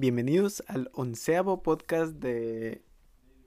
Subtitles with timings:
[0.00, 2.84] Bienvenidos al onceavo podcast de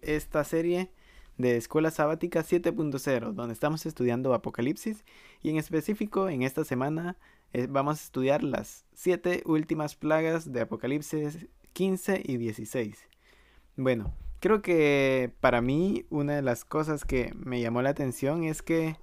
[0.01, 0.91] esta serie
[1.37, 5.05] de Escuela Sabática 7.0, donde estamos estudiando Apocalipsis
[5.41, 7.15] y en específico en esta semana
[7.53, 12.97] eh, vamos a estudiar las siete últimas plagas de Apocalipsis 15 y 16.
[13.77, 18.61] Bueno, creo que para mí una de las cosas que me llamó la atención es
[18.61, 18.97] que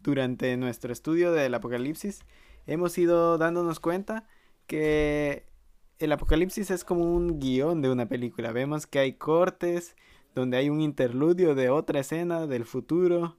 [0.00, 2.20] durante nuestro estudio del Apocalipsis
[2.66, 4.26] hemos ido dándonos cuenta
[4.66, 5.51] que
[6.02, 8.50] el Apocalipsis es como un guion de una película.
[8.52, 9.94] Vemos que hay cortes
[10.34, 13.36] donde hay un interludio de otra escena del futuro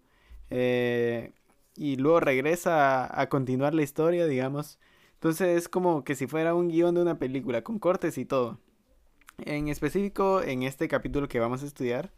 [0.49, 1.33] eh,
[1.75, 4.79] y luego regresa a, continuar la historia, digamos.
[5.15, 8.59] Entonces es como que si fuera un guion de una película con cortes y todo.
[9.39, 12.13] En específico, en este capítulo que vamos a estudiar,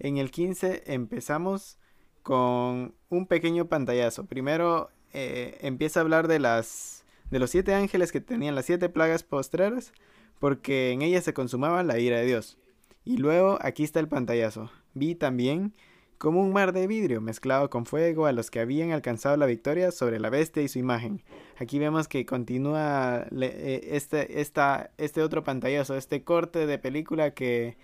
[0.00, 1.78] en el 15 empezamos
[2.22, 4.26] con un pequeño pantallazo.
[4.26, 8.88] Primero eh, empieza a hablar de las de los siete ángeles que tenían las siete
[8.88, 9.92] plagas postreras,
[10.38, 12.58] porque en ellas se consumaba la ira de Dios.
[13.04, 14.70] Y luego aquí está el pantallazo.
[14.94, 15.72] Vi también
[16.18, 19.92] como un mar de vidrio mezclado con fuego a los que habían alcanzado la victoria
[19.92, 21.22] sobre la bestia y su imagen.
[21.56, 27.76] Aquí vemos que continúa eh, este, esta, este otro pantallazo, este corte de película que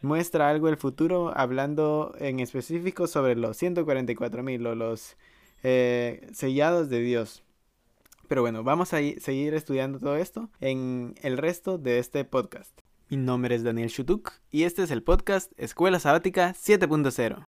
[0.00, 5.16] muestra algo del futuro hablando en específico sobre los 144.000 o los
[5.62, 7.44] eh, sellados de Dios.
[8.28, 12.78] Pero bueno, vamos a seguir estudiando todo esto en el resto de este podcast.
[13.08, 17.44] Mi nombre es Daniel Shutuk y este es el podcast Escuela Sabática 7.0.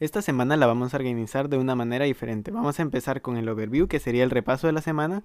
[0.00, 2.50] Esta semana la vamos a organizar de una manera diferente.
[2.50, 5.22] Vamos a empezar con el overview, que sería el repaso de la semana,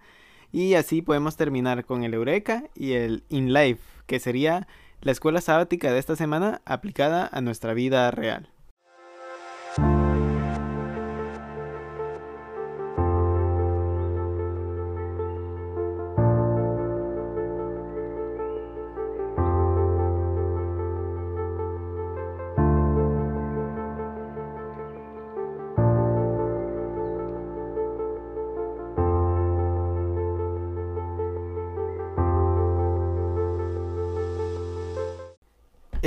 [0.52, 4.68] y así podemos terminar con el Eureka y el In Life, que sería
[5.02, 8.50] la escuela sabática de esta semana aplicada a nuestra vida real.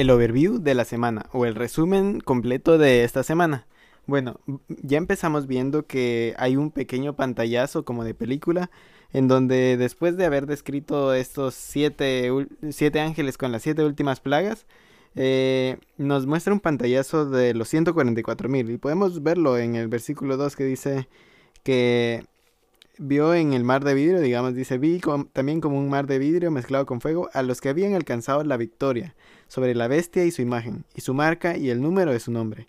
[0.05, 3.67] El overview de la semana o el resumen completo de esta semana.
[4.07, 4.39] Bueno,
[4.69, 8.71] ya empezamos viendo que hay un pequeño pantallazo como de película
[9.15, 12.31] en donde después de haber descrito estos siete,
[12.71, 14.67] siete ángeles con las siete últimas plagas,
[15.15, 20.37] eh, nos muestra un pantallazo de los 144 mil y podemos verlo en el versículo
[20.37, 21.09] 2 que dice
[21.63, 22.27] que
[22.99, 25.01] vio en el mar de vidrio, digamos, dice, vi
[25.33, 28.57] también como un mar de vidrio mezclado con fuego a los que habían alcanzado la
[28.57, 29.15] victoria
[29.49, 32.69] sobre la bestia y su imagen, y su marca y el número de su nombre.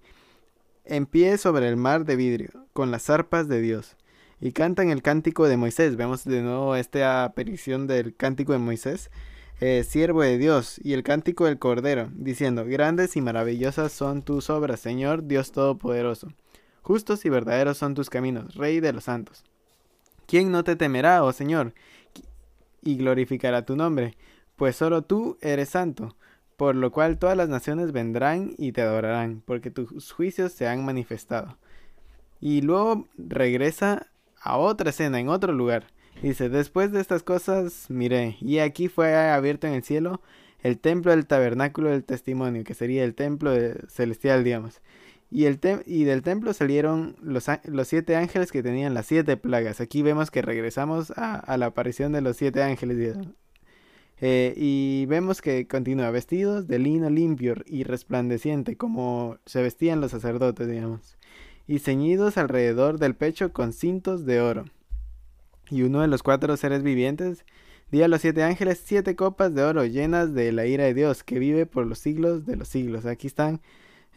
[0.83, 3.95] En pie sobre el mar de vidrio, con las arpas de Dios,
[4.39, 5.95] y cantan el cántico de Moisés.
[5.95, 9.09] Vemos de nuevo esta aparición del cántico de Moisés,
[9.61, 14.49] eh, siervo de Dios, y el cántico del Cordero, diciendo, Grandes y maravillosas son tus
[14.49, 16.27] obras, Señor Dios Todopoderoso.
[16.81, 19.43] Justos y verdaderos son tus caminos, Rey de los santos.
[20.27, 21.73] ¿Quién no te temerá, oh Señor,
[22.81, 24.17] y glorificará tu nombre?
[24.55, 26.15] Pues solo tú eres santo,
[26.57, 30.85] por lo cual todas las naciones vendrán y te adorarán, porque tus juicios se han
[30.85, 31.57] manifestado.
[32.39, 34.07] Y luego regresa
[34.41, 35.87] a otra escena, en otro lugar.
[36.21, 40.21] Dice, después de estas cosas miré, y aquí fue abierto en el cielo
[40.63, 43.51] el templo del tabernáculo del testimonio, que sería el templo
[43.87, 44.81] celestial, digamos.
[45.31, 49.81] Y, el y del templo salieron los, los, siete ángeles que tenían las siete plagas.
[49.81, 53.17] Aquí vemos que regresamos a, la aparición de los siete ángeles.
[54.21, 60.11] Eh, y vemos que continúa vestidos de lino limpio y resplandeciente, como se vestían los
[60.11, 61.17] sacerdotes, digamos.
[61.67, 64.65] Y ceñidos alrededor del pecho con cintos de oro.
[65.69, 67.43] Y uno de los cuatro seres vivientes
[67.91, 71.23] dio a los siete ángeles siete copas de oro llenas de la ira de Dios,
[71.23, 73.05] que vive por los siglos de los siglos.
[73.05, 73.61] Aquí están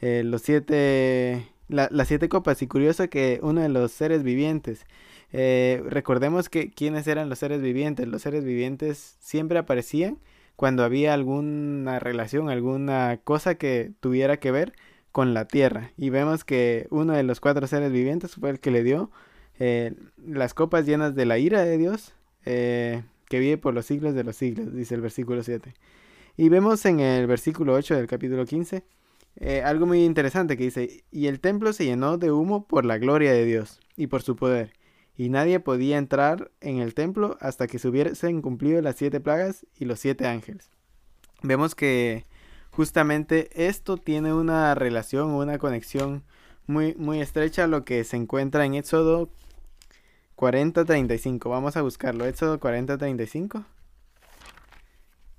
[0.01, 2.63] eh, los siete, las siete copas.
[2.63, 4.87] Y curioso que uno de los seres vivientes,
[5.33, 8.07] eh, recordemos que quiénes eran los seres vivientes.
[8.07, 10.19] Los seres vivientes siempre aparecían
[10.57, 14.73] cuando había alguna relación, alguna cosa que tuviera que ver
[15.13, 15.93] con la tierra.
[15.97, 19.11] Y vemos que uno de los cuatro seres vivientes fue el que le dio
[19.59, 19.95] eh,
[20.25, 24.37] las copas llenas de la ira de Dios, que vive por los siglos de los
[24.37, 25.75] siglos, dice el versículo 7.
[26.39, 28.85] Y vemos en el versículo 8 del capítulo 15
[29.41, 32.99] eh, algo muy interesante que dice, y el templo se llenó de humo por la
[32.99, 34.73] gloria de Dios y por su poder,
[35.17, 39.67] y nadie podía entrar en el templo hasta que se hubiesen cumplido las siete plagas
[39.79, 40.71] y los siete ángeles.
[41.43, 42.25] Vemos que
[42.71, 46.25] justamente esto tiene una relación una conexión
[46.67, 49.31] muy, muy estrecha lo que se encuentra en Éxodo
[50.37, 51.51] 40-35.
[51.51, 52.25] Vamos a buscarlo.
[52.27, 53.65] Éxodo 40-35.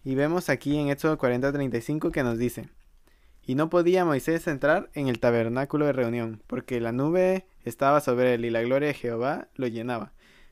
[0.03, 2.69] Y vemos aquí en Éxodo 40-35 que nos dice,
[3.49, 8.35] y no podía Moisés entrar en el tabernáculo de reunión, porque la nube estaba sobre
[8.35, 10.11] él y la gloria de Jehová lo llenaba.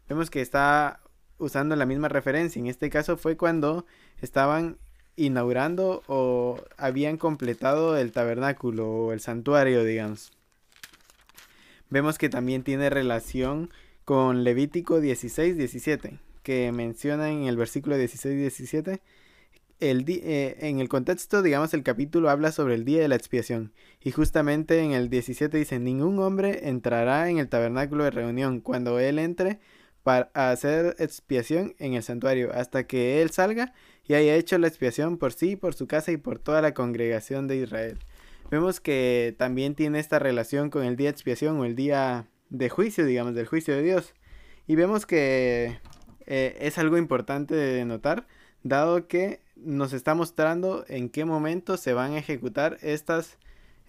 [0.09, 1.01] Vemos que está
[1.37, 2.59] usando la misma referencia.
[2.59, 3.85] En este caso fue cuando
[4.19, 4.79] estaban
[5.15, 10.31] inaugurando o habían completado el tabernáculo o el santuario, digamos.
[11.91, 13.69] Vemos que también tiene relación
[14.05, 19.01] con Levítico 16, 17, que menciona en el versículo 16, 17
[19.79, 23.73] eh, en el contexto, digamos, el capítulo habla sobre el día de la expiación.
[24.01, 28.99] Y justamente en el 17 dice, ningún hombre entrará en el tabernáculo de reunión cuando
[28.99, 29.59] él entre
[30.03, 33.73] para hacer expiación en el santuario, hasta que él salga
[34.05, 37.47] y haya hecho la expiación por sí, por su casa y por toda la congregación
[37.47, 37.99] de Israel.
[38.49, 42.69] Vemos que también tiene esta relación con el día de expiación o el día de
[42.69, 44.13] juicio, digamos, del juicio de Dios.
[44.65, 45.77] Y vemos que
[46.25, 48.27] eh, es algo importante de notar,
[48.63, 53.37] dado que nos está mostrando en qué momento se van a ejecutar estas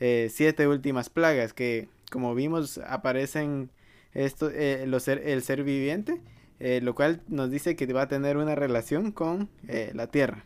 [0.00, 3.70] eh, siete últimas plagas que como vimos aparecen
[4.14, 6.20] esto, eh, el ser viviente,
[6.60, 9.48] eh, lo cual nos dice que va a tener una relación con
[9.92, 10.44] la tierra.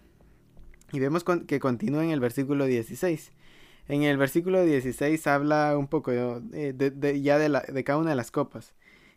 [0.93, 3.33] Y vemos que continúa en el versículo 16.
[3.89, 8.31] En el versículo 16 habla un poco de, ya de, de cada una de las
[8.31, 8.75] copas.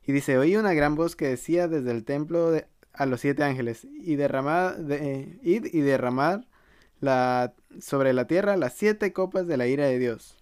[0.07, 2.65] Y dice, oí una gran voz que decía desde el templo de,
[2.97, 6.47] a los siete ángeles y derramar, de, id y derramar
[6.99, 10.37] la, sobre la tierra las siete copas de la ira de Dios.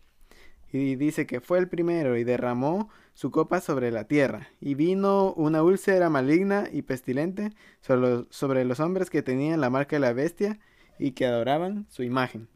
[0.71, 4.49] Y dice que fue el primero y derramó su copa sobre la tierra.
[4.59, 7.51] Y vino una úlcera maligna y pestilente
[7.81, 10.59] sobre los, sobre los hombres que tenían la marca de la bestia
[10.97, 12.47] y que adoraban su imagen.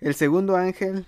[0.00, 1.06] El segundo ángel,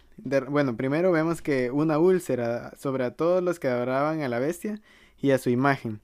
[0.49, 4.81] bueno, primero vemos que una úlcera sobre a todos los que adoraban a la bestia
[5.21, 6.01] y a su imagen.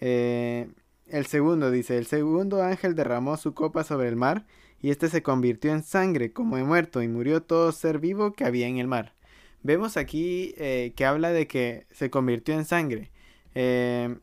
[0.00, 0.70] Eh,
[1.10, 4.46] el segundo dice, el segundo ángel derramó su copa sobre el mar,
[4.80, 8.44] y éste se convirtió en sangre como de muerto, y murió todo ser vivo que
[8.44, 9.14] había en el mar.
[9.62, 13.10] Vemos aquí eh, que habla de que se convirtió en sangre.
[13.54, 14.16] Eh,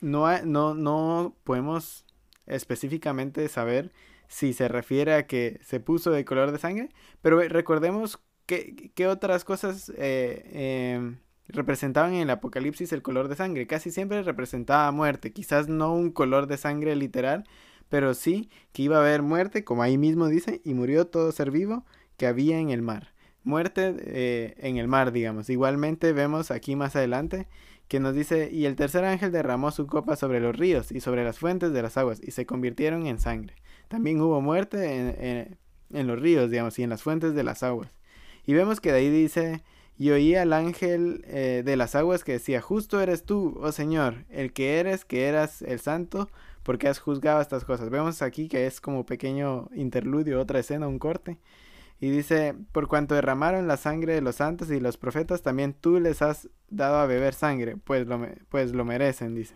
[0.00, 2.04] no, no, no podemos
[2.46, 3.92] específicamente saber
[4.28, 6.90] si se refiere a que se puso de color de sangre,
[7.22, 13.36] pero recordemos que, que otras cosas eh, em, representaban en el Apocalipsis el color de
[13.36, 13.66] sangre.
[13.66, 15.32] Casi siempre representaba muerte.
[15.32, 17.44] Quizás no un color de sangre literal,
[17.88, 21.50] pero sí que iba a haber muerte, como ahí mismo dice, y murió todo ser
[21.50, 21.84] vivo
[22.16, 23.12] que había en el mar.
[23.44, 25.48] Muerte eh, en el mar, digamos.
[25.50, 27.46] Igualmente vemos aquí más adelante
[27.86, 31.22] que nos dice, y el tercer ángel derramó su copa sobre los ríos y sobre
[31.22, 33.54] las fuentes de las aguas, y se convirtieron en sangre.
[33.86, 35.58] También hubo muerte en,
[35.92, 37.92] en los ríos, digamos, y en las fuentes de las aguas.
[38.44, 39.62] Y vemos que de ahí dice
[39.98, 44.26] y oí al ángel eh, de las aguas que decía, justo eres tú, oh Señor,
[44.28, 46.28] el que eres, que eras el santo,
[46.62, 47.88] porque has juzgado estas cosas.
[47.88, 51.38] Vemos aquí que es como pequeño interludio, otra escena, un corte.
[51.98, 55.98] Y dice, por cuanto derramaron la sangre de los santos y los profetas, también tú
[55.98, 58.20] les has dado a beber sangre, pues lo,
[58.50, 59.54] pues lo merecen, dice.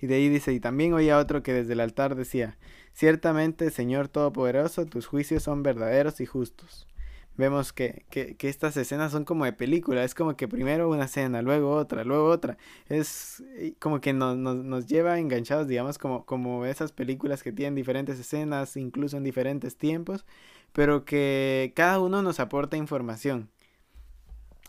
[0.00, 2.58] Y de ahí dice, y también oía otro que desde el altar decía,
[2.92, 6.88] ciertamente, Señor Todopoderoso, tus juicios son verdaderos y justos
[7.36, 11.04] vemos que, que, que, estas escenas son como de película, es como que primero una
[11.04, 12.56] escena, luego otra, luego otra,
[12.88, 13.44] es
[13.78, 18.18] como que nos, nos, nos, lleva enganchados, digamos, como, como esas películas que tienen diferentes
[18.18, 20.24] escenas, incluso en diferentes tiempos,
[20.72, 23.50] pero que cada uno nos aporta información.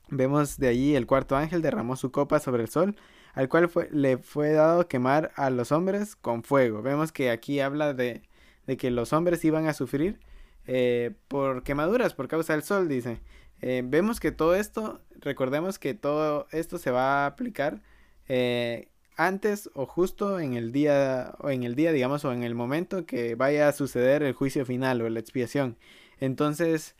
[0.09, 2.95] Vemos de allí el cuarto ángel derramó su copa sobre el sol,
[3.33, 6.81] al cual fue, le fue dado quemar a los hombres con fuego.
[6.81, 8.23] Vemos que aquí habla de,
[8.67, 10.19] de que los hombres iban a sufrir
[10.67, 13.21] eh, por quemaduras por causa del sol, dice.
[13.61, 17.81] Eh, vemos que todo esto, recordemos que todo esto se va a aplicar
[18.27, 22.53] eh, antes o justo en el día, o en el día, digamos, o en el
[22.53, 25.77] momento que vaya a suceder el juicio final o la expiación.
[26.19, 26.95] Entonces,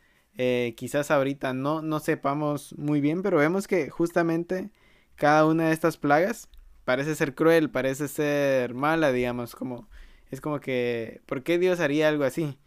[0.75, 4.71] quizás ahorita no, no sepamos muy bien, pero vemos que justamente
[5.15, 6.49] cada una de estas plagas
[6.85, 9.87] parece ser cruel, parece ser mala, digamos, como
[10.31, 12.57] es como que, ¿por qué Dios haría algo así?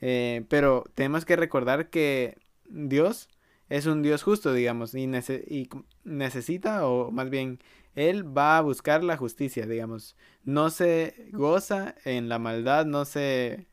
[0.00, 2.38] Eh, pero tenemos que recordar que
[2.68, 3.28] Dios
[3.68, 5.68] es un Dios justo, digamos, y, y,
[6.04, 7.58] necesita, o más bien,
[7.94, 10.16] Él va a buscar la justicia, digamos.
[10.44, 13.66] No se goza en la maldad, no se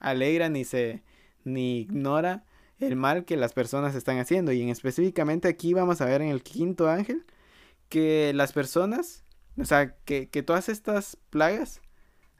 [0.00, 1.02] alegra ni se
[1.44, 2.44] ni ignora
[2.78, 4.52] el mal que las personas están haciendo.
[4.52, 7.24] Y en específicamente aquí vamos a ver en el quinto ángel
[7.88, 9.24] que las personas,
[9.58, 11.80] o sea, que, que todas estas plagas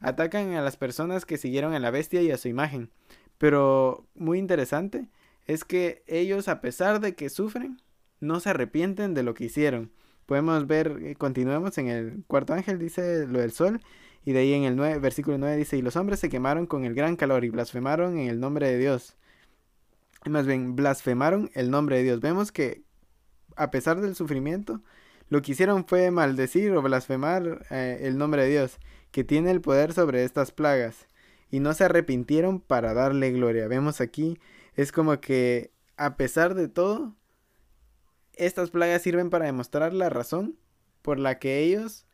[0.03, 2.91] atacan a las personas que siguieron a la bestia y a su imagen.
[3.39, 5.09] Pero muy interesante
[5.47, 7.81] es que ellos, a pesar de que sufren,
[8.21, 9.91] no se arrepienten de lo que hicieron.
[10.27, 13.81] Podemos ver, eh, continuemos en el cuarto ángel, dice lo del sol,
[14.25, 16.85] y de ahí en el 9, versículo 9 dice, y los hombres se quemaron con
[16.85, 19.17] el gran calor y blasfemaron en el nombre de Dios.
[20.25, 22.21] Más bien, blasfemaron el nombre de Dios.
[22.21, 22.85] Vemos que
[23.57, 24.81] a pesar del sufrimiento,
[25.29, 28.79] lo que hicieron fue maldecir o blasfemar eh, el nombre de Dios,
[29.13, 31.07] que tiene el poder sobre estas plagas,
[31.51, 33.69] y no se arrepintieron para darle gloria.
[33.69, 34.39] Vemos aquí,
[34.75, 37.15] es como que a pesar de todo,
[38.35, 40.57] estas plagas sirven para demostrar la razón
[41.03, 42.07] por la que ellos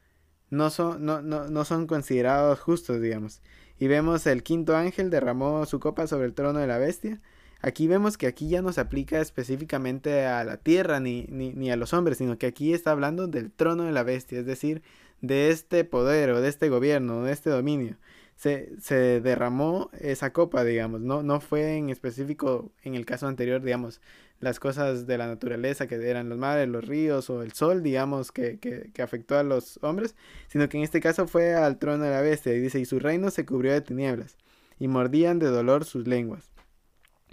[0.50, 3.40] no son, no, no, no son considerados justos, digamos.
[3.78, 7.20] Y vemos el quinto ángel derramó su copa sobre el trono de la bestia.
[7.60, 11.70] Aquí vemos que aquí ya no se aplica específicamente a la tierra ni, ni, ni,
[11.70, 14.82] a los hombres, sino que aquí está hablando del trono de la bestia, es decir,
[15.20, 17.96] de este poder o de este gobierno, de este dominio.
[18.36, 23.62] Se, se derramó esa copa, digamos, no, no fue en específico en el caso anterior,
[23.62, 24.00] digamos,
[24.40, 28.30] las cosas de la naturaleza que eran los mares, los ríos o el sol, digamos,
[28.30, 30.14] que, que, afectó a los hombres,
[30.46, 33.00] sino que en este caso fue al trono de la bestia y dice, y su
[33.00, 34.36] reino se cubrió de tinieblas,
[34.78, 36.52] y mordían de dolor sus lenguas.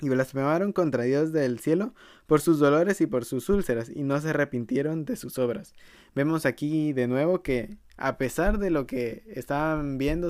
[0.01, 1.93] Y blasfemaron contra Dios del cielo
[2.27, 5.73] por sus dolores y por sus úlceras, y no se arrepintieron de sus obras.
[6.15, 10.29] Vemos aquí de nuevo que, a pesar de lo que estaban viendo,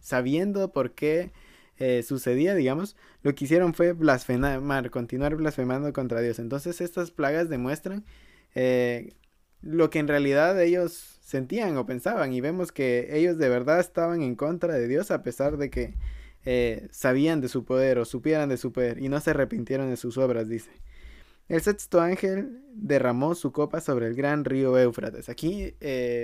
[0.00, 1.32] sabiendo por qué
[1.78, 6.38] eh, sucedía, digamos, lo que hicieron fue blasfemar, continuar blasfemando contra Dios.
[6.38, 8.04] Entonces estas plagas demuestran
[8.54, 9.14] eh,
[9.62, 14.22] lo que en realidad ellos sentían o pensaban y vemos que ellos de verdad estaban
[14.22, 15.94] en contra de Dios a pesar de que
[16.44, 19.96] eh, sabían de su poder o supieran de su poder y no se arrepintieron de
[19.96, 20.70] sus obras, dice.
[21.48, 25.28] El sexto ángel derramó su copa sobre el gran río Éufrates.
[25.28, 25.74] Aquí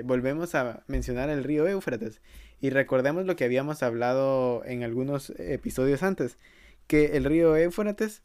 [0.05, 2.21] volvemos a mencionar el río Éufrates.
[2.61, 6.39] Y recordemos lo que habíamos hablado en algunos episodios antes,
[6.87, 8.23] que el río Éufrates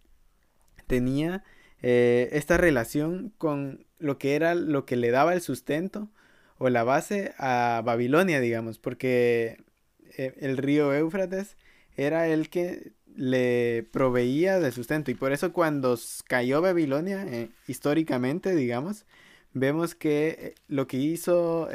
[0.88, 1.44] tenía
[1.82, 6.10] eh, esta relación con lo que era lo que le daba el sustento
[6.58, 9.58] o la base a Babilonia, digamos, porque
[10.18, 11.58] eh, el río Éufrates
[11.98, 15.12] era el que le proveía de sustento.
[15.12, 15.98] Y por eso cuando
[16.28, 19.06] cayó Babilonia, eh, históricamente, digamos,
[19.54, 21.70] vemos que lo que hizo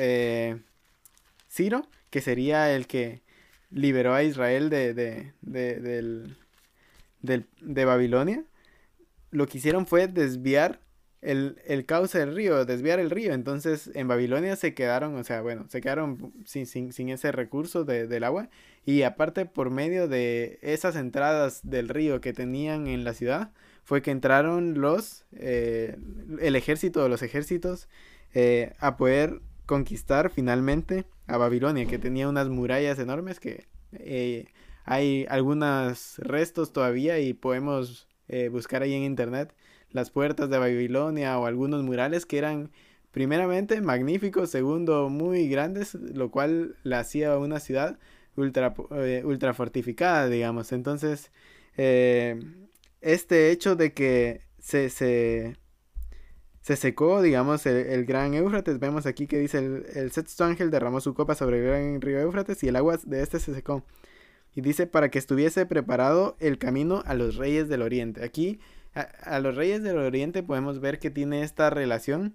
[1.48, 3.22] Ciro que sería el que
[3.70, 8.44] liberó a Israel de, de, de, de Babilonia,
[9.30, 10.80] lo que hicieron fue desviar
[11.20, 13.32] el, el, cauce del río, desviar el río.
[13.32, 17.84] Entonces en Babilonia se quedaron, o sea, bueno, se quedaron sin, sin, sin ese recurso
[17.84, 18.48] de, del agua.
[18.84, 23.52] Y aparte por medio de esas entradas del río que tenían en la ciudad,
[23.84, 25.96] fue que entraron los, eh,
[26.40, 27.88] el ejército de los ejércitos
[28.34, 34.46] eh, a poder conquistar finalmente a Babilonia, que tenía unas murallas enormes que eh,
[34.84, 38.08] hay algunos restos todavía y podemos
[38.50, 39.54] buscar ahí en internet
[39.90, 42.70] las puertas de Babilonia o algunos murales que eran
[43.10, 47.98] primeramente magníficos, segundo muy grandes, lo cual la hacía una ciudad
[48.36, 50.72] ultra, eh, ultra fortificada, digamos.
[50.72, 51.30] Entonces,
[53.00, 55.56] este hecho de que se, se
[56.68, 58.78] se secó, digamos, el, gran Éufrates.
[58.78, 62.20] Vemos aquí que dice el, el, sexto ángel derramó su copa sobre el gran río
[62.20, 63.84] Éufrates y el agua de este se secó.
[64.54, 68.22] Y dice para que estuviese preparado el camino a los reyes del oriente.
[68.22, 68.60] Aquí
[69.22, 72.34] a, los reyes del oriente podemos ver que tiene esta relación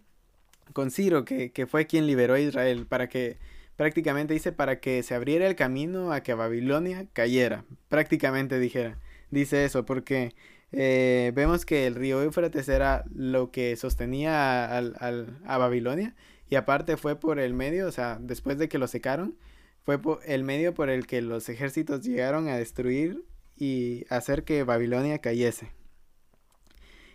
[0.74, 3.38] con Ciro, que, que fue quien liberó a Israel, para que
[3.76, 7.66] prácticamente dice para que se abriera el camino a que Babilonia cayera.
[7.90, 9.00] Prácticamente dijera.
[9.32, 10.34] Dice eso porque
[10.72, 16.16] eh, vemos que el río Éufrates era lo que sostenía al, a Babilonia
[16.50, 19.36] y aparte fue por el medio, o sea, después de que lo secaron,
[19.84, 23.24] fue por el medio por el que los ejércitos llegaron a destruir
[23.58, 25.72] y hacer que Babilonia cayese.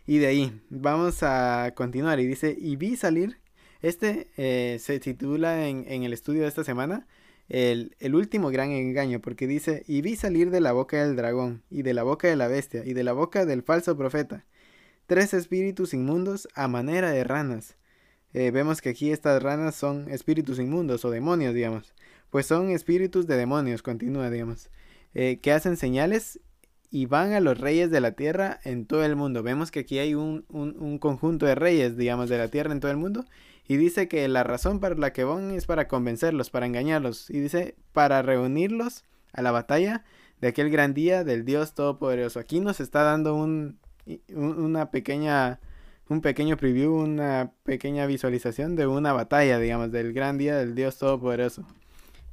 [0.09, 3.43] Y de ahí vamos a continuar y dice, y vi salir,
[3.83, 7.07] este eh, se titula en, en el estudio de esta semana,
[7.51, 11.83] el, último gran engaño, porque dice, y vi salir de la boca del dragón, y
[11.83, 14.47] de la boca de la bestia, y de la boca del falso profeta,
[15.07, 17.77] tres espíritus inmundos a manera de ranas.
[18.33, 21.93] Eh, vemos que aquí estas ranas son espíritus inmundos o demonios, digamos.
[22.31, 24.71] Pues son espíritus de demonios, continúa, digamos.
[25.13, 26.41] Eh, que hacen señales
[26.91, 29.43] y van a los reyes de la tierra en todo el mundo.
[29.43, 32.81] Vemos que aquí hay un, un, un conjunto de reyes, digamos, de la tierra en
[32.81, 33.25] todo el mundo
[33.69, 37.29] y dice que la razón para la que van es para convencerlos, para engañarlos.
[37.29, 39.05] Y dice, para reunirlos
[39.35, 40.05] a la batalla
[40.41, 42.41] de aquel gran día del Dios Todopoderoso.
[42.41, 43.79] Aquí nos está dando un,
[44.35, 45.61] una pequeña,
[46.09, 50.97] un pequeño preview, una pequeña visualización de una batalla, digamos, del gran día del Dios
[50.97, 51.67] Todopoderoso.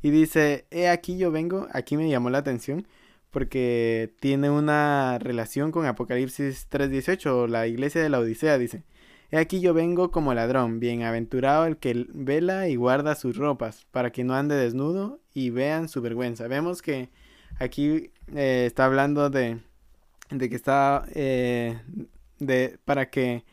[0.02, 2.88] Y dice, he aquí yo vengo, aquí me llamó la atención,
[3.36, 8.86] porque tiene una relación con Apocalipsis 3.18, la iglesia de la Odisea, dice.
[9.30, 14.14] He aquí yo vengo como ladrón, bienaventurado el que vela y guarda sus ropas, para
[14.14, 16.48] que no ande desnudo y vean su vergüenza.
[16.48, 17.10] Vemos que
[17.60, 19.60] aquí eh, está hablando de,
[20.30, 21.78] de que está, eh,
[22.40, 23.44] de, para que,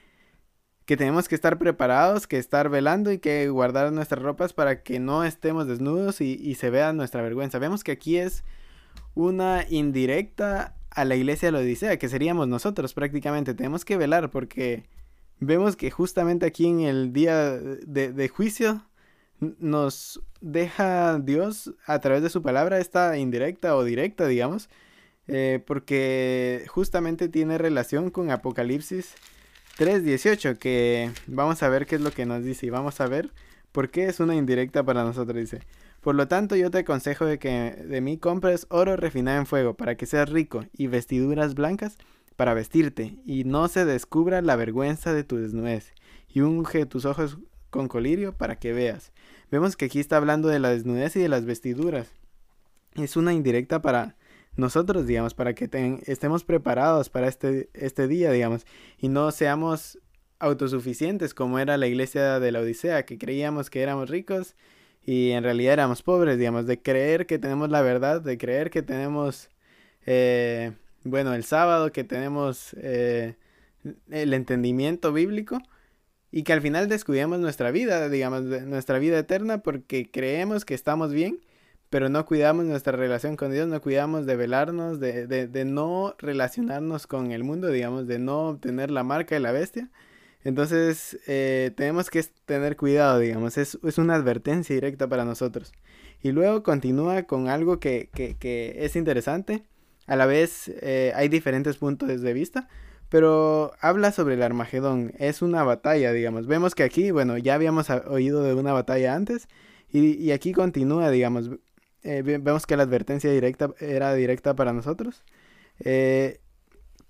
[0.84, 5.00] que tenemos que estar preparados, que estar velando y que guardar nuestras ropas para que
[5.00, 7.58] no estemos desnudos y, y se vea nuestra vergüenza.
[7.58, 8.44] Vemos que aquí es
[9.14, 13.54] una indirecta a la iglesia de la Odisea, que seríamos nosotros prácticamente.
[13.54, 14.84] Tenemos que velar porque
[15.40, 18.84] vemos que justamente aquí en el día de, juicio
[19.40, 24.68] nos deja Dios a través de su palabra esta indirecta o directa, digamos,
[25.28, 29.14] eh, porque justamente tiene relación con Apocalipsis
[29.78, 33.32] 3.18, que vamos a ver qué es lo que nos dice y vamos a ver
[33.72, 35.60] por qué es una indirecta para nosotros, dice.
[36.02, 37.48] Por lo tanto, yo te aconsejo de que
[37.86, 41.96] de mí compres oro refinado en fuego para que seas rico y vestiduras blancas
[42.34, 45.92] para vestirte y no se descubra la vergüenza de tu desnudez
[46.28, 47.38] y unge tus ojos
[47.70, 49.12] con colirio para que veas.
[49.52, 52.08] Vemos que aquí está hablando de la desnudez y de las vestiduras.
[52.96, 54.16] Es una indirecta para
[54.56, 55.70] nosotros, digamos, para que
[56.06, 58.66] estemos preparados para este, este día, digamos,
[58.98, 60.00] y no seamos
[60.40, 64.56] autosuficientes como era la iglesia de la Odisea, que creíamos que éramos ricos
[65.04, 68.82] y en realidad éramos pobres, digamos, de creer que tenemos la verdad, de creer que
[68.82, 69.50] tenemos,
[70.06, 70.72] eh,
[71.04, 73.36] bueno, el sábado, que tenemos eh,
[74.10, 75.58] el entendimiento bíblico
[76.30, 81.12] y que al final descuidemos nuestra vida, digamos, nuestra vida eterna porque creemos que estamos
[81.12, 81.40] bien,
[81.90, 86.14] pero no cuidamos nuestra relación con Dios, no cuidamos de velarnos, de, de, de no
[86.18, 89.90] relacionarnos con el mundo, digamos, de no obtener la marca de la bestia
[90.44, 95.72] entonces, eh, tenemos que tener cuidado, digamos, es, una advertencia directa para nosotros.
[96.22, 98.10] Y luego continúa con algo que,
[98.78, 99.64] es interesante.
[100.06, 102.68] A la vez eh, hay diferentes puntos de vista,
[103.08, 105.12] pero habla sobre el Armagedón.
[105.18, 106.46] Es una batalla, digamos.
[106.46, 109.48] Vemos que aquí, bueno, ya habíamos oído de una batalla antes
[109.90, 111.50] y, aquí continúa, digamos.
[112.02, 115.22] Eh, vemos que la advertencia directa era directa para nosotros.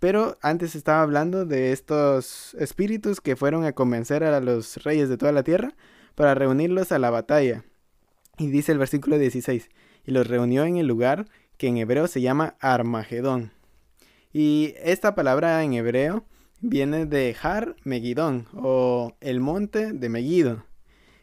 [0.02, 5.16] Pero antes estaba hablando de estos espíritus que fueron a convencer a los reyes de
[5.16, 5.76] toda la tierra
[6.16, 7.64] para reunirlos a la batalla.
[8.36, 9.68] Y dice el versículo 16,
[10.04, 13.52] y los reunió en el lugar que en hebreo se llama Armagedón.
[14.32, 16.24] Y esta palabra en hebreo
[16.60, 20.66] viene de Har Megidón o el monte de Megiddo.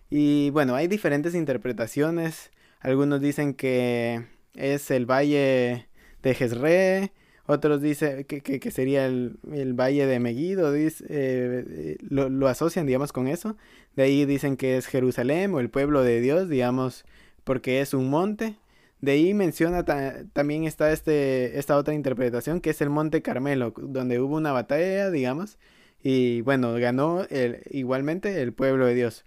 [0.10, 2.50] Y bueno, hay diferentes interpretaciones.
[2.80, 5.90] Algunos dicen que es el valle
[6.24, 7.12] de Jezreel,
[7.50, 9.40] otros dicen que, sería el,
[9.74, 13.58] Valle de Megiddo, eh, lo, asocian, digamos, con eso.
[13.96, 17.06] De ahí dicen que es Jerusalén o el pueblo de Dios, digamos,
[17.44, 18.58] porque es un monte.
[19.02, 19.84] De ahí menciona
[20.32, 25.10] también está este, esta otra interpretación que es el Monte Carmelo, donde hubo una batalla,
[25.10, 25.58] digamos,
[26.04, 27.26] y bueno, ganó
[27.72, 29.26] igualmente el pueblo de Dios.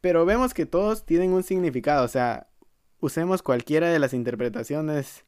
[0.00, 2.46] Pero vemos que todos tienen un significado, o sea,
[3.00, 5.25] usemos cualquiera de las interpretaciones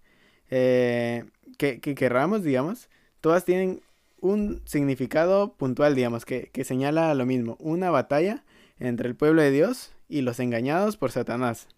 [0.51, 1.25] eh,
[1.59, 2.89] que, querramos, digamos,
[3.21, 3.81] todas tienen
[4.21, 8.45] un significado puntual, digamos, que, que señala lo mismo, una batalla
[8.79, 11.69] entre el pueblo de Dios y los engañados por Satanás.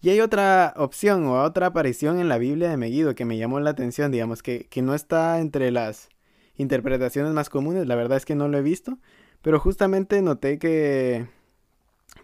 [0.00, 3.58] Y hay otra opción o otra aparición en la Biblia de Megiddo que me llamó
[3.58, 6.08] la atención, digamos, que, que, no está entre las
[6.56, 8.98] interpretaciones más comunes, la verdad es que no lo he visto,
[9.42, 11.26] pero justamente noté que,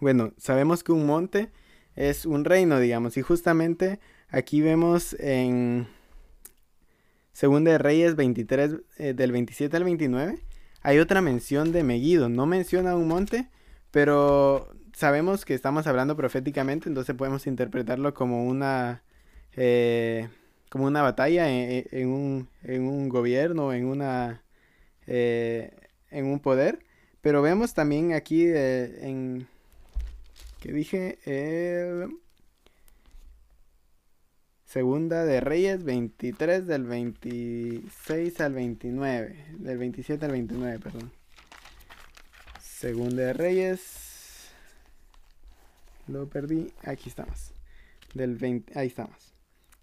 [0.00, 1.50] bueno, sabemos que un monte
[1.96, 4.00] es un reino, digamos, y justamente
[4.34, 5.86] aquí vemos en
[7.32, 10.38] Segunda de Reyes 23, eh, del 27 al 29,
[10.82, 12.28] hay otra mención de Megiddo.
[12.28, 13.48] No menciona un monte,
[13.90, 19.02] pero sabemos que estamos hablando proféticamente, entonces podemos interpretarlo como una,
[19.56, 20.28] eh,
[20.68, 24.42] como una batalla en, un, en, un, gobierno, en, una,
[25.06, 25.72] eh,
[26.10, 26.80] en un poder.
[27.20, 29.46] Pero vemos también aquí en...
[30.60, 31.18] que dije?
[34.74, 39.46] Segunda de Reyes 23 del 26 al 29.
[39.60, 41.12] Del 27 al 29, perdón.
[42.60, 44.48] Segunda de Reyes.
[46.08, 46.72] Lo perdí.
[46.82, 47.52] Aquí estamos.
[48.14, 48.76] Del 20.
[48.76, 49.36] Ahí estamos.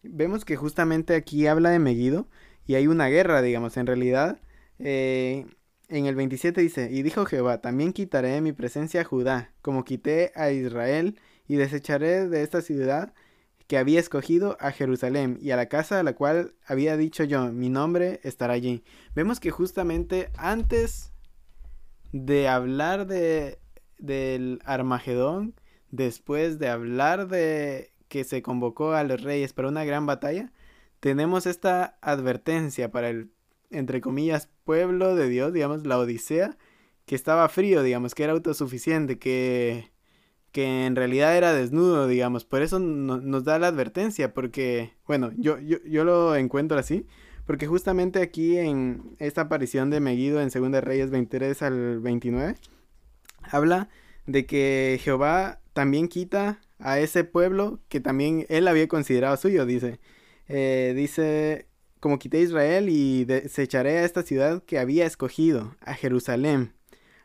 [0.03, 2.27] Vemos que justamente aquí habla de Megiddo.
[2.67, 3.77] Y hay una guerra, digamos.
[3.77, 4.41] En realidad.
[4.77, 5.45] Eh,
[5.87, 6.89] en el 27 dice.
[6.91, 7.61] Y dijo Jehová.
[7.61, 9.53] También quitaré mi presencia a Judá.
[9.61, 11.17] Como quité a Israel.
[11.47, 13.13] Y desecharé de esta ciudad
[13.71, 17.53] que había escogido a Jerusalén y a la casa a la cual había dicho yo,
[17.53, 18.83] mi nombre estará allí.
[19.15, 21.13] Vemos que justamente antes
[22.11, 23.59] de hablar de
[23.97, 25.55] del Armagedón,
[25.89, 30.51] después de hablar de que se convocó a los reyes para una gran batalla,
[30.99, 33.31] tenemos esta advertencia para el
[33.69, 36.57] entre comillas pueblo de Dios, digamos la Odisea,
[37.05, 39.90] que estaba frío, digamos, que era autosuficiente, que,
[40.51, 42.45] que en realidad era desnudo, digamos.
[42.45, 47.05] Por eso nos da la advertencia, porque, bueno, yo, yo, yo lo encuentro así,
[47.45, 52.55] porque justamente aquí en esta aparición de Meguido en 2 Reyes 23 al 29,
[53.43, 53.89] habla
[54.25, 59.99] de que Jehová también quita a ese pueblo que también él había considerado suyo, dice.
[60.47, 61.67] Eh, dice,
[61.99, 66.73] como quité Israel y desecharé a esta ciudad que había escogido, a Jerusalén,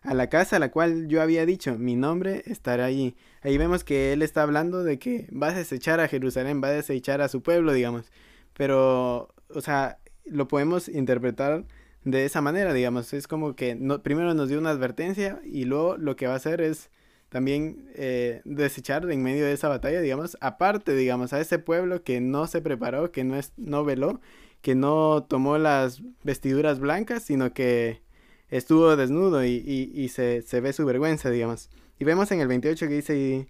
[0.06, 3.16] a la casa a la cual yo había dicho, mi nombre estará allí.
[3.42, 6.72] Ahí vemos que él está hablando de que va a desechar a Jerusalén, va a
[6.72, 8.06] desechar a su pueblo, digamos.
[8.54, 11.64] Pero, o sea, lo podemos interpretar
[12.04, 13.12] de esa manera, digamos.
[13.12, 16.60] Es como que primero nos dio una advertencia y luego lo que va a hacer
[16.60, 16.90] es
[17.28, 22.20] también eh, desechar en medio de esa batalla, digamos, aparte, digamos, a ese pueblo que
[22.20, 24.20] no se preparó, que no, es, no veló,
[24.62, 28.05] que no tomó las vestiduras blancas, sino que
[28.50, 29.62] estuvo desnudo y,
[29.94, 31.70] y, se, se, ve su vergüenza, digamos.
[31.98, 33.48] Y vemos en el 28 que dice,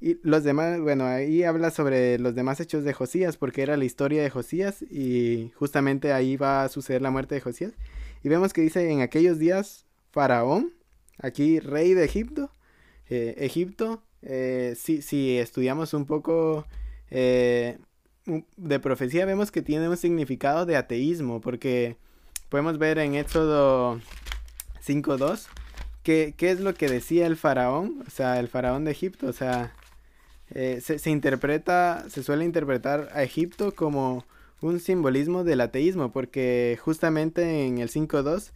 [0.00, 3.84] y los demás, bueno, ahí habla sobre los demás hechos de Josías, porque era la
[3.84, 7.72] historia de Josías y justamente ahí va a suceder la muerte de Josías.
[8.22, 10.72] Y vemos que dice, en aquellos días, Faraón,
[11.18, 12.50] aquí rey de Egipto,
[13.08, 16.66] eh, Egipto, eh, si, si, estudiamos un poco
[17.10, 17.78] eh,
[18.56, 21.96] de profecía, vemos que tiene un significado de ateísmo, porque
[22.48, 24.00] podemos ver en Éxodo
[24.86, 25.46] 5.2
[26.02, 29.32] qué, qué es lo que decía el faraón, o sea, el faraón de Egipto, o
[29.32, 29.72] sea,
[30.50, 34.24] eh, se, interpreta, se suele interpretar a Egipto como
[34.60, 38.52] un simbolismo del ateísmo, porque justamente en el 5.2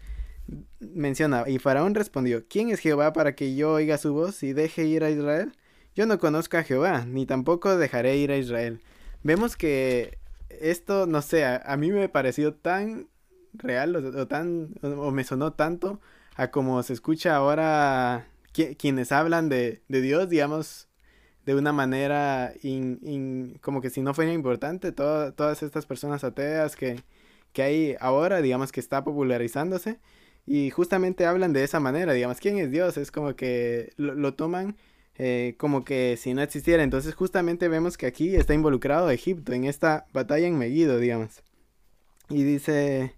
[0.81, 4.85] menciona, y Faraón respondió, ¿quién es Jehová para que yo oiga su voz y deje
[4.85, 5.53] ir a Israel?
[5.95, 8.81] Yo no conozco a Jehová, ni tampoco dejaré ir a Israel.
[9.23, 13.09] Vemos que esto, no sé, a, mí me pareció tan
[13.55, 16.01] real o, tan, o, me sonó tanto
[16.37, 20.89] a como se escucha ahora quienes hablan de, de Dios, digamos,
[21.47, 22.53] de una manera
[23.61, 27.03] como que si no fuera importante, todas estas personas ateas que,
[27.53, 29.99] que hay ahora, digamos que está popularizándose,
[30.47, 32.97] y justamente hablan de esa manera, digamos, ¿quién es Dios?
[32.97, 34.77] Es como que lo, toman
[35.17, 36.83] eh, como que si no existiera.
[36.83, 41.43] Entonces justamente vemos que aquí está involucrado Egipto en esta batalla en Megiddo, digamos.
[42.29, 43.15] Y dice,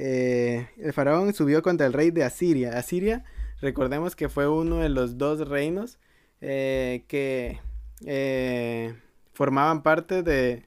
[0.00, 2.78] eh, el faraón subió contra el rey de Asiria.
[2.78, 3.24] Asiria,
[3.60, 5.98] recordemos que fue uno de los dos reinos
[6.40, 7.58] eh, que
[8.06, 8.94] eh,
[9.32, 10.62] formaban parte de,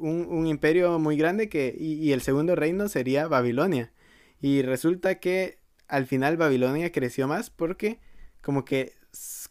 [0.00, 3.92] un, imperio muy grande que, y, el segundo reino sería Babilonia.
[4.40, 8.00] Y resulta que al final Babilonia creció más porque
[8.42, 8.92] como que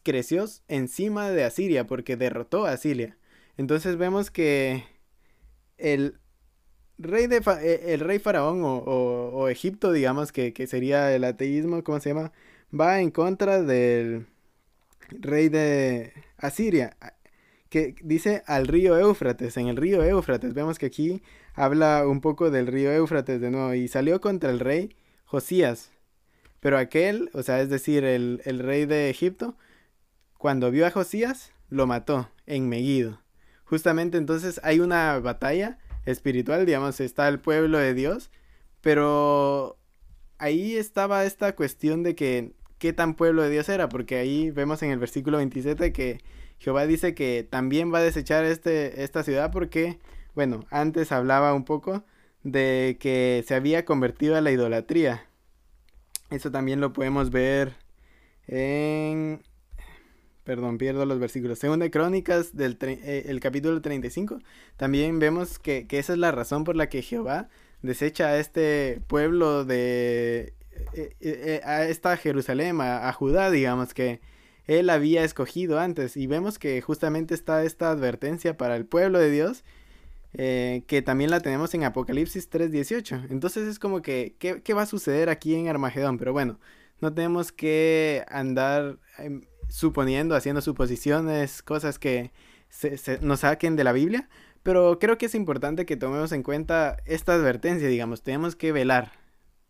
[0.03, 3.17] creció encima de Asiria, porque derrotó a Asiria.
[3.55, 4.83] Entonces vemos que
[5.77, 6.19] el
[6.97, 11.83] rey, de e, el rey faraón o, o, Egipto, digamos, que, que sería el ateísmo,
[11.83, 12.31] ¿cómo se llama?
[12.77, 14.27] va en contra del
[15.09, 16.97] rey de Asiria,
[17.69, 20.53] que dice al río Éufrates, en el río Éufrates.
[20.53, 21.21] Vemos que aquí
[21.53, 25.91] habla un poco del río Éufrates de nuevo, y salió contra el rey Josías.
[26.59, 29.55] Pero aquel, o sea, es decir, el, el rey de Egipto,
[30.37, 33.21] cuando vio a Josías, lo mató en Megiddo.
[33.65, 38.31] Justamente entonces hay una batalla espiritual, digamos, está el pueblo de Dios,
[38.81, 39.77] pero
[40.37, 44.83] ahí estaba esta cuestión de que qué tan pueblo de Dios era, porque ahí vemos
[44.83, 46.19] en el versículo 27 que
[46.59, 49.99] Jehová dice que también va a desechar este, esta ciudad porque,
[50.33, 52.03] bueno, antes hablaba un poco
[52.43, 55.27] de que se había convertido a la idolatría.
[56.29, 57.75] Eso también lo podemos ver
[58.47, 59.43] en...
[60.45, 61.59] Perdón, pierdo los versículos.
[61.59, 64.39] Segunda Crónicas del eh, el capítulo 35.
[64.77, 67.49] También vemos que, que esa es la razón por la que Jehová
[67.81, 70.53] desecha a este pueblo de
[70.93, 74.21] eh, eh, a esta Jerusalén, a, Judá, digamos que
[74.67, 76.17] él había escogido antes.
[76.17, 79.63] Y vemos que justamente está esta advertencia para el pueblo de Dios,
[80.33, 83.27] eh, que también la tenemos en Apocalipsis 3.18.
[83.29, 86.17] Entonces es como que, ¿qué, va a suceder aquí en Armagedón?
[86.17, 86.59] Pero bueno,
[87.01, 92.31] no tenemos que andar em, suponiendo, haciendo suposiciones, cosas que
[92.69, 94.29] se, nos saquen de la Biblia.
[94.63, 99.11] Pero creo que es importante que tomemos en cuenta esta advertencia, digamos, tenemos que velar,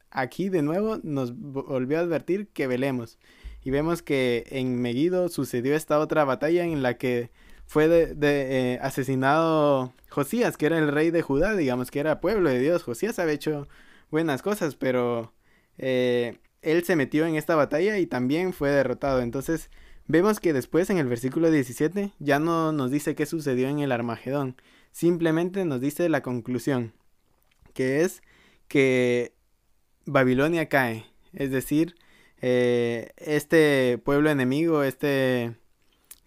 [0.09, 3.19] aquí de nuevo nos volvió a advertir que velemos.
[3.63, 7.31] Y vemos que en Megiddo sucedió esta otra batalla en la que
[7.65, 12.49] fue de, eh, asesinado Josías, que era el rey de Judá, digamos que era pueblo
[12.49, 12.83] de Dios.
[12.83, 13.67] Josías había hecho
[14.11, 15.33] buenas cosas, pero
[15.77, 19.21] eh, él se metió en esta batalla y también fue derrotado.
[19.21, 19.69] Entonces
[20.07, 23.91] vemos que después en el versículo 17 ya no nos dice qué sucedió en el
[23.91, 24.55] Armagedón,
[24.91, 26.93] simplemente nos dice la conclusión,
[27.73, 28.21] que es
[28.67, 29.33] que
[30.05, 31.05] Babilonia cae.
[31.33, 31.95] es decir,
[32.41, 35.55] eh, este pueblo enemigo, este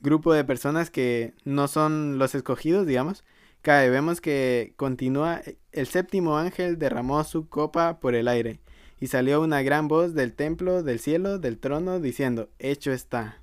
[0.00, 3.24] grupo de personas que no son los escogidos, digamos,
[3.62, 3.90] cae.
[3.90, 8.60] Vemos que continúa, el séptimo ángel derramó su copa por el aire,
[9.00, 13.42] y salió una gran voz del templo, del cielo, del trono, diciendo, hecho está.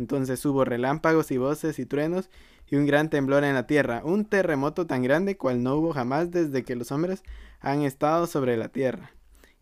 [0.00, 2.30] Entonces hubo relámpagos y voces y truenos,
[2.66, 6.30] y un gran temblor en la tierra, un terremoto tan grande cual no hubo jamás
[6.30, 7.22] desde que los hombres
[7.60, 9.10] han estado sobre la tierra.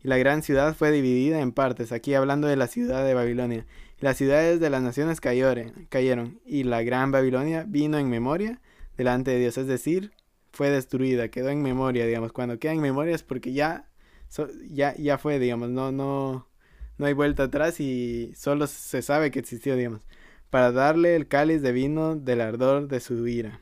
[0.01, 3.65] Y la gran ciudad fue dividida en partes, aquí hablando de la ciudad de Babilonia.
[3.99, 8.61] Las ciudades de las naciones cayeron, cayeron, y la gran Babilonia vino en memoria
[8.95, 10.13] delante de Dios, es decir,
[10.53, 13.89] fue destruida, quedó en memoria, digamos, cuando queda en memoria es porque ya,
[14.69, 16.47] ya, ya fue, digamos, no, no,
[16.97, 20.01] no hay vuelta atrás y solo se sabe que existió, digamos
[20.49, 23.59] para darle el cáliz de vino del ardor de su ira.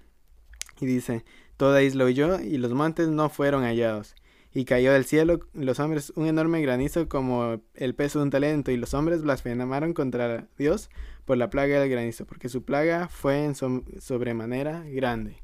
[0.79, 1.25] Y dice,
[1.57, 4.15] toda isla huyó y los montes no fueron hallados.
[4.53, 8.71] Y cayó del cielo los hombres un enorme granizo como el peso de un talento,
[8.71, 10.89] y los hombres blasfemaron contra Dios
[11.25, 15.43] por la plaga del granizo, porque su plaga fue en sobremanera grande.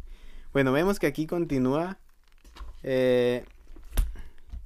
[0.54, 2.00] Bueno, vemos que aquí continúa
[2.84, 3.44] eh,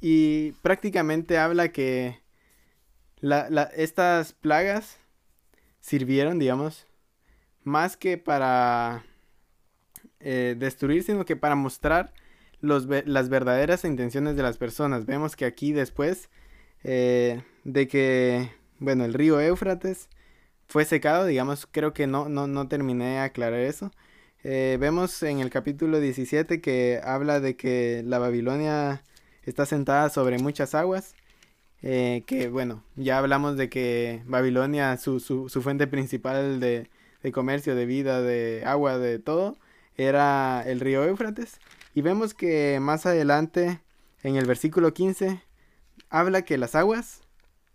[0.01, 2.19] y prácticamente habla que
[3.75, 4.99] estas plagas
[5.88, 6.86] sirvieron, digamos,
[7.63, 9.06] más que para
[10.19, 12.13] eh, destruir, sino que para mostrar
[12.60, 15.06] los, las verdaderas intenciones de las personas.
[15.06, 16.30] Vemos que aquí después
[16.84, 20.10] eh, de que, bueno, el río Éufrates
[20.67, 23.91] fue secado, digamos, creo que no, no, no terminé de aclarar eso.
[24.43, 29.04] Eh, vemos en el capítulo 17 que habla de que la Babilonia
[29.43, 31.15] está sentada sobre muchas aguas
[31.83, 36.89] eh, que bueno, ya hablamos de que Babilonia, su, su, fuente principal de,
[37.23, 39.57] de, comercio, de vida, de agua, de todo,
[39.95, 41.59] era el río Éufrates.
[41.93, 43.81] Y vemos que más adelante,
[44.23, 45.41] en el versículo 15,
[46.09, 47.21] habla que las aguas,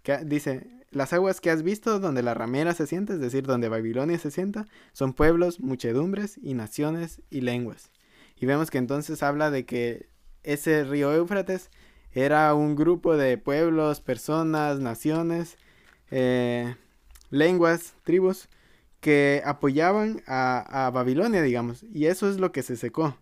[0.03, 3.69] que, dice, las aguas que has visto donde la ramera se sienta, es decir, donde
[3.69, 7.91] Babilonia se sienta, son pueblos, muchedumbres y naciones y lenguas.
[8.39, 10.09] Y vemos que entonces habla de que
[10.43, 11.71] ese río Éufrates
[12.15, 15.57] era un grupo de pueblos, personas, naciones,
[16.11, 16.77] eh,
[17.31, 18.49] lenguas, tribus
[19.01, 23.17] que apoyaban a, Babilonia, digamos, y eso es lo que se secó.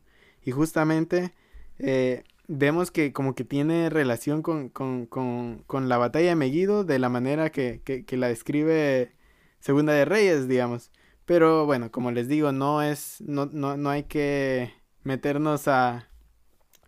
[0.45, 1.33] Y justamente
[1.79, 6.85] eh, vemos que como que tiene relación con, con, con, con, la batalla de Megiddo
[6.85, 9.13] de la manera que, que, que la describe
[9.61, 10.91] Segunda de Reyes, digamos.
[11.25, 14.75] Pero bueno, como les digo, no es, no, no, no hay que
[15.05, 16.10] meternos a,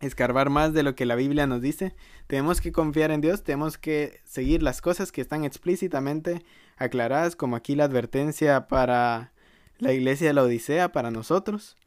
[0.05, 1.95] escarbar más de lo que la Biblia nos dice.
[2.27, 6.43] Tenemos que confiar en Dios, tenemos que seguir las cosas que están explícitamente
[6.77, 9.33] aclaradas, como aquí la advertencia para
[9.79, 11.77] la iglesia de la Odisea, para nosotros,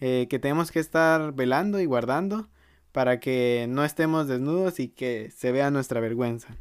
[0.00, 2.48] eh, que tenemos que estar velando y guardando
[2.92, 6.56] para que no estemos desnudos y que se vea nuestra vergüenza.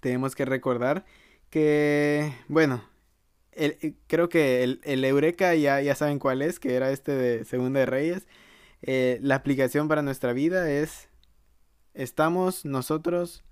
[0.00, 1.04] Tenemos que recordar
[1.50, 2.82] que, bueno,
[4.06, 7.80] creo que el, el Eureka ya, ya saben cuál es, que era este de Segunda
[7.80, 8.26] de Reyes
[8.82, 11.08] eh, la aplicación para nuestra vida es,
[11.94, 13.44] estamos nosotros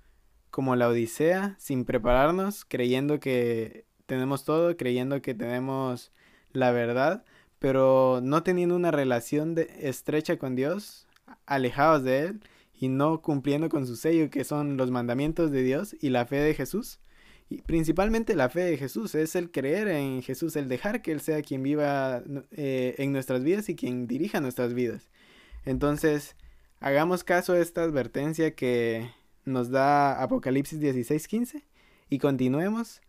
[0.50, 6.12] como la Odisea, sin prepararnos, creyendo que tenemos todo, creyendo que tenemos
[6.52, 7.24] la verdad,
[7.58, 11.06] pero no teniendo una relación de, estrecha con Dios,
[11.46, 12.40] alejados de Él
[12.72, 16.36] y no cumpliendo con su sello, que son los mandamientos de Dios y la fe
[16.36, 17.00] de Jesús.
[17.62, 21.42] Principalmente la fe de Jesús es el creer en Jesús, el dejar que Él sea
[21.42, 25.10] quien viva eh, en nuestras vidas y quien dirija nuestras vidas.
[25.64, 26.36] Entonces,
[26.80, 29.10] hagamos caso a esta advertencia que
[29.44, 31.62] nos da Apocalipsis 16:15
[32.10, 33.00] y continuemos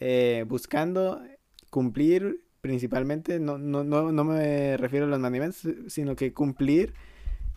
[0.00, 1.22] eh, buscando
[1.70, 6.94] cumplir principalmente, no, no, no, no, me refiero a los mandamientos, sino que cumplir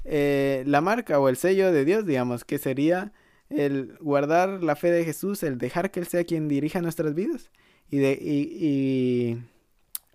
[0.04, 3.13] eh, la marca o el sello de Dios, digamos, que sería
[3.49, 7.51] el guardar la fe de Jesús, el dejar que Él sea quien dirija nuestras vidas
[7.89, 9.38] y, de, y,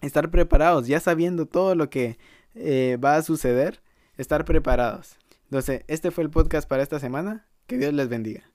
[0.01, 2.19] estar preparados, ya sabiendo todo lo que
[2.55, 3.81] eh, va a suceder
[4.17, 5.17] estar preparados.
[5.45, 7.47] Entonces, este fue el podcast para esta semana.
[7.67, 8.52] Que Dios les bendiga.